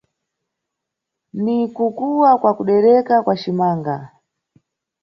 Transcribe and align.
Ni 1.33 1.67
kukuwa 1.75 2.31
kwa 2.41 2.51
kudereka 2.57 3.15
kwa 3.25 3.35
cimanaga. 3.41 3.97